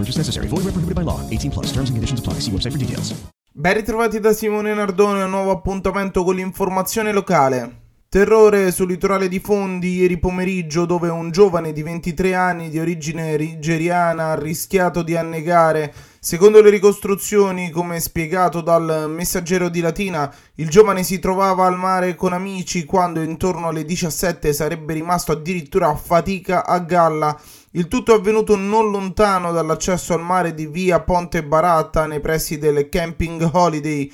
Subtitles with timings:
[0.00, 0.48] Purchase necessary.
[0.48, 1.20] Void where prohibited by law.
[1.28, 1.66] 18 plus.
[1.72, 2.40] Terms and conditions apply.
[2.40, 3.14] See website for details.
[3.52, 7.89] Ben ritrovati da Simone Nardone, un nuovo appuntamento con l'informazione locale.
[8.12, 13.36] Terrore sul litorale di Fondi ieri pomeriggio dove un giovane di 23 anni di origine
[13.36, 15.94] nigeriana ha rischiato di annegare.
[16.18, 22.16] Secondo le ricostruzioni, come spiegato dal messaggero di Latina, il giovane si trovava al mare
[22.16, 27.40] con amici quando intorno alle 17 sarebbe rimasto addirittura a fatica a galla.
[27.70, 32.58] Il tutto è avvenuto non lontano dall'accesso al mare di via Ponte Baratta nei pressi
[32.58, 34.12] del camping Holiday.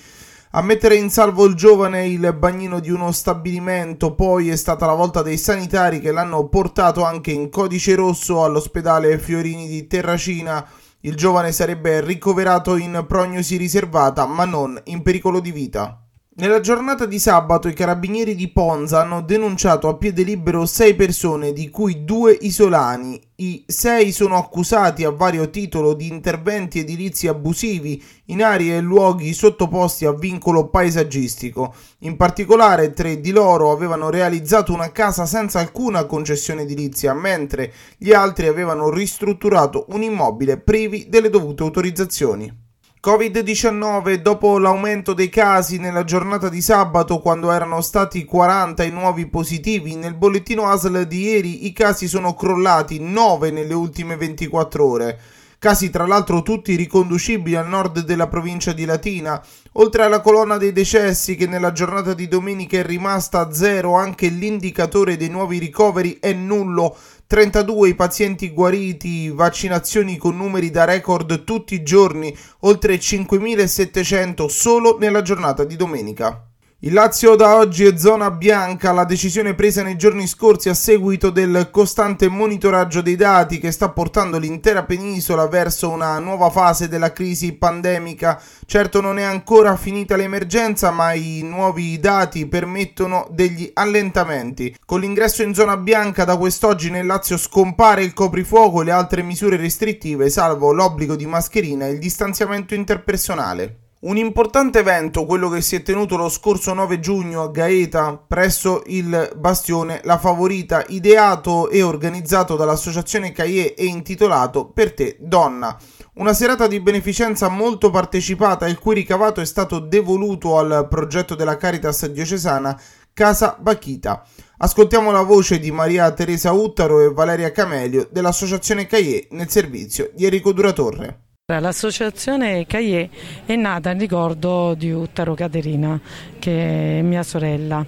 [0.57, 4.95] A mettere in salvo il giovane il bagnino di uno stabilimento, poi è stata la
[4.95, 10.67] volta dei sanitari che l'hanno portato anche in codice rosso all'ospedale Fiorini di Terracina.
[11.01, 16.06] Il giovane sarebbe ricoverato in prognosi riservata, ma non in pericolo di vita.
[16.39, 21.55] Nella giornata di sabato i carabinieri di Ponza hanno denunciato a piede libero sei persone,
[21.55, 23.19] di cui due isolani.
[23.37, 29.33] I sei sono accusati a vario titolo di interventi edilizi abusivi in aree e luoghi
[29.33, 31.75] sottoposti a vincolo paesaggistico.
[32.01, 38.13] In particolare tre di loro avevano realizzato una casa senza alcuna concessione edilizia, mentre gli
[38.13, 42.65] altri avevano ristrutturato un immobile privi delle dovute autorizzazioni.
[43.07, 49.29] Covid-19 dopo l'aumento dei casi nella giornata di sabato quando erano stati 40 i nuovi
[49.29, 55.21] positivi, nel bollettino ASL di ieri i casi sono crollati 9 nelle ultime 24 ore.
[55.61, 59.41] Casi tra l'altro tutti riconducibili al nord della provincia di Latina.
[59.75, 64.27] Oltre alla colonna dei decessi che nella giornata di domenica è rimasta a zero, anche
[64.27, 66.97] l'indicatore dei nuovi ricoveri è nullo
[67.29, 74.97] 32 i pazienti guariti, vaccinazioni con numeri da record tutti i giorni, oltre 5.700 solo
[74.99, 76.46] nella giornata di domenica.
[76.87, 81.31] Il Lazio da oggi è zona bianca, la decisione presa nei giorni scorsi a seguito
[81.31, 87.11] del costante monitoraggio dei dati che sta portando l'intera penisola verso una nuova fase della
[87.11, 88.41] crisi pandemica.
[88.67, 94.77] Certo non è ancora finita l'emergenza, ma i nuovi dati permettono degli allentamenti.
[94.87, 99.23] Con l'ingresso in zona bianca da quest'oggi nel Lazio scompare il coprifuoco e le altre
[99.23, 103.86] misure restrittive, salvo l'obbligo di mascherina e il distanziamento interpersonale.
[104.07, 108.85] Un importante evento, quello che si è tenuto lo scorso 9 giugno a Gaeta, presso
[108.87, 115.77] il Bastione La Favorita, ideato e organizzato dall'associazione Caie e intitolato Per te, donna.
[116.15, 121.57] Una serata di beneficenza molto partecipata, il cui ricavato è stato devoluto al progetto della
[121.57, 122.81] Caritas diocesana
[123.13, 124.25] Casa Bachita.
[124.59, 130.27] Ascoltiamo la voce di Maria Teresa Uttaro e Valeria Camelio dell'associazione Caie nel servizio di
[130.27, 131.26] Enrico Duratorre.
[131.49, 133.09] L'associazione CAIE
[133.45, 135.97] è nata in ricordo di Uttaro Caterina,
[136.41, 137.87] che è mia sorella.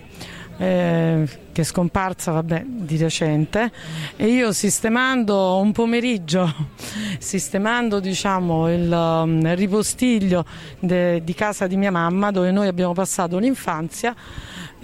[0.59, 3.71] Eh, che è scomparsa vabbè, di recente
[4.17, 6.53] e io sistemando un pomeriggio
[7.19, 10.45] sistemando diciamo, il, um, ripostiglio
[10.81, 14.15] de, di casa di mia mamma dove noi abbiamo passato l'infanzia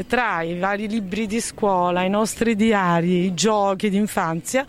[0.06, 4.66] tra i vari libri di scuola, i nostri diari, i giochi d'infanzia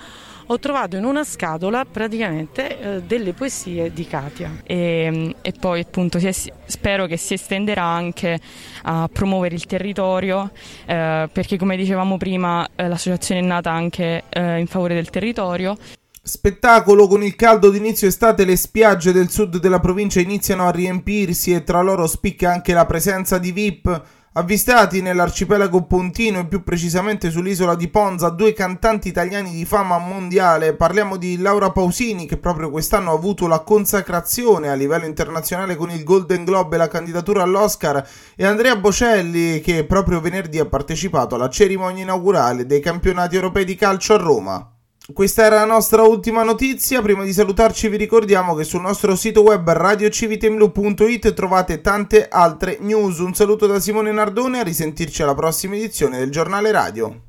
[0.47, 4.61] ho trovato in una scatola praticamente eh, delle poesie di Katia.
[4.63, 8.39] E, e poi appunto si, spero che si estenderà anche
[8.83, 10.51] a promuovere il territorio
[10.85, 15.77] eh, perché come dicevamo prima eh, l'associazione è nata anche eh, in favore del territorio.
[16.21, 21.53] Spettacolo con il caldo d'inizio estate le spiagge del sud della provincia iniziano a riempirsi
[21.53, 24.03] e tra loro spicca anche la presenza di VIP
[24.37, 30.75] Avvistati nell'arcipelago pontino e più precisamente sull'isola di Ponza due cantanti italiani di fama mondiale,
[30.75, 35.89] parliamo di Laura Pausini che proprio quest'anno ha avuto la consacrazione a livello internazionale con
[35.89, 38.05] il Golden Globe e la candidatura all'Oscar
[38.35, 43.75] e Andrea Bocelli che proprio venerdì ha partecipato alla cerimonia inaugurale dei campionati europei di
[43.75, 44.74] calcio a Roma.
[45.13, 46.99] Questa era la nostra ultima notizia.
[47.01, 53.19] Prima di salutarci vi ricordiamo che sul nostro sito web radiocivitemlu.it trovate tante altre news.
[53.19, 57.21] Un saluto da Simone Nardone a risentirci alla prossima edizione del giornale radio.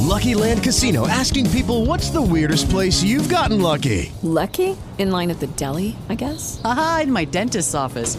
[0.00, 4.10] Lucky Land Casino asking people what's the weirdest place you've gotten lucky?
[4.22, 4.76] Lucky?
[4.98, 6.58] In line at the deli, I guess?
[6.62, 8.18] Aha, in my dentist's office.